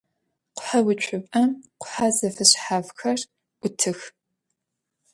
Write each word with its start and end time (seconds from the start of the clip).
Къухьэуцупӏэм 0.65 1.49
къухьэ 1.81 2.07
зэфэшъхьафхэр 2.17 3.19
ӏутых. 3.61 3.99